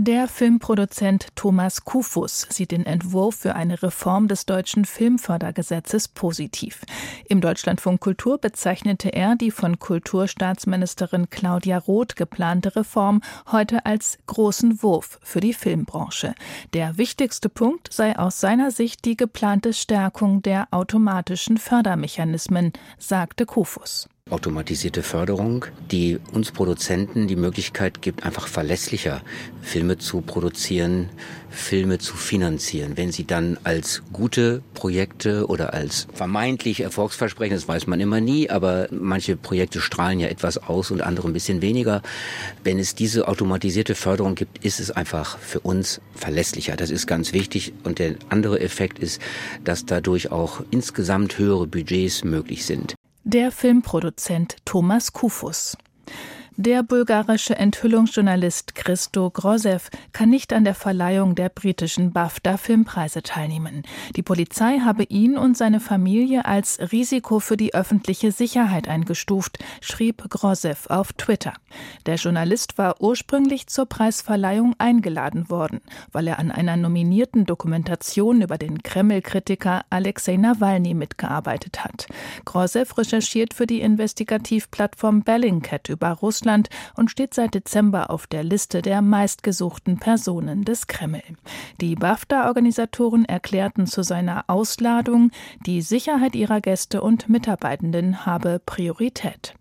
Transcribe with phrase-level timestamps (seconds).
[0.00, 6.80] der Filmproduzent Thomas Kufus sieht den Entwurf für eine Reform des deutschen Filmfördergesetzes positiv.
[7.28, 13.20] Im Deutschlandfunk Kultur bezeichnete er die von Kulturstaatsministerin Claudia Roth geplante Reform
[13.52, 16.34] heute als großen Wurf für die Filmbranche.
[16.72, 24.08] Der wichtigste Punkt sei aus seiner Sicht die geplante Stärkung der automatischen Fördermechanismen, sagte Kufus
[24.30, 29.22] automatisierte Förderung, die uns Produzenten die Möglichkeit gibt, einfach verlässlicher
[29.62, 31.08] Filme zu produzieren,
[31.50, 32.96] Filme zu finanzieren.
[32.96, 38.48] Wenn sie dann als gute Projekte oder als vermeintlich erfolgsversprechend, das weiß man immer nie,
[38.48, 42.02] aber manche Projekte strahlen ja etwas aus und andere ein bisschen weniger.
[42.64, 46.76] Wenn es diese automatisierte Förderung gibt, ist es einfach für uns verlässlicher.
[46.76, 47.72] Das ist ganz wichtig.
[47.84, 49.20] Und der andere Effekt ist,
[49.64, 52.94] dass dadurch auch insgesamt höhere Budgets möglich sind.
[53.32, 55.76] Der Filmproduzent Thomas Kufus.
[56.62, 63.82] Der bulgarische Enthüllungsjournalist Christo Grozev kann nicht an der Verleihung der britischen BAFTA-Filmpreise teilnehmen.
[64.14, 70.28] Die Polizei habe ihn und seine Familie als Risiko für die öffentliche Sicherheit eingestuft, schrieb
[70.28, 71.54] Grozev auf Twitter.
[72.04, 75.80] Der Journalist war ursprünglich zur Preisverleihung eingeladen worden,
[76.12, 82.06] weil er an einer nominierten Dokumentation über den Kreml-Kritiker Alexei Nawalny mitgearbeitet hat.
[82.44, 88.42] Grozev recherchiert für die Investigativplattform Bellingcat über Russland Russland und steht seit Dezember auf der
[88.42, 91.22] Liste der meistgesuchten Personen des Kreml.
[91.80, 95.30] Die BAFTA-Organisatoren erklärten zu seiner Ausladung,
[95.66, 99.54] die Sicherheit ihrer Gäste und Mitarbeitenden habe Priorität.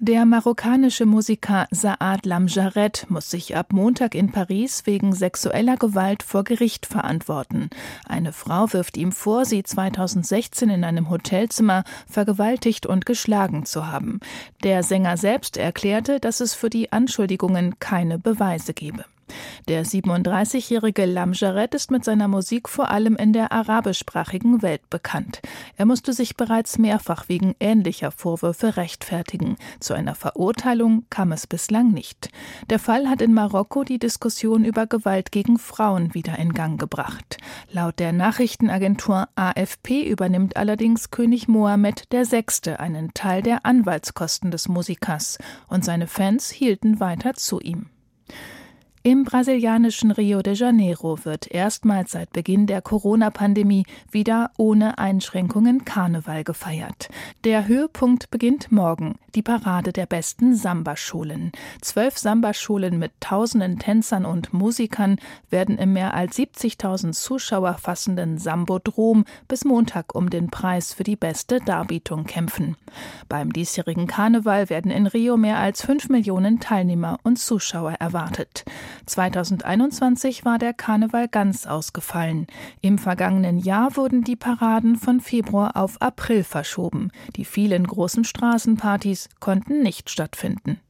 [0.00, 6.44] Der marokkanische Musiker Saad Lamjaret muss sich ab Montag in Paris wegen sexueller Gewalt vor
[6.44, 7.68] Gericht verantworten.
[8.06, 14.20] Eine Frau wirft ihm vor, sie 2016 in einem Hotelzimmer vergewaltigt und geschlagen zu haben.
[14.62, 19.04] Der Sänger selbst erklärte, dass es für die Anschuldigungen keine Beweise gebe.
[19.66, 25.40] Der 37-jährige Lamjaret ist mit seiner Musik vor allem in der arabischsprachigen Welt bekannt.
[25.76, 29.56] Er musste sich bereits mehrfach wegen ähnlicher Vorwürfe rechtfertigen.
[29.80, 32.30] Zu einer Verurteilung kam es bislang nicht.
[32.70, 37.38] Der Fall hat in Marokko die Diskussion über Gewalt gegen Frauen wieder in Gang gebracht.
[37.70, 42.70] Laut der Nachrichtenagentur AFP übernimmt allerdings König Mohammed VI.
[42.76, 45.38] einen Teil der Anwaltskosten des Musikers
[45.68, 47.90] und seine Fans hielten weiter zu ihm.
[49.08, 56.44] Im brasilianischen Rio de Janeiro wird erstmals seit Beginn der Corona-Pandemie wieder ohne Einschränkungen Karneval
[56.44, 57.08] gefeiert.
[57.42, 61.52] Der Höhepunkt beginnt morgen, die Parade der besten Samba-Schulen.
[61.80, 65.16] Zwölf Samba-Schulen mit tausenden Tänzern und Musikern
[65.48, 71.16] werden im mehr als 70.000 Zuschauer fassenden Sambodrom bis Montag um den Preis für die
[71.16, 72.76] beste Darbietung kämpfen.
[73.30, 78.66] Beim diesjährigen Karneval werden in Rio mehr als fünf Millionen Teilnehmer und Zuschauer erwartet.
[79.08, 82.46] 2021 war der Karneval ganz ausgefallen.
[82.80, 87.10] Im vergangenen Jahr wurden die Paraden von Februar auf April verschoben.
[87.36, 90.80] Die vielen großen Straßenpartys konnten nicht stattfinden.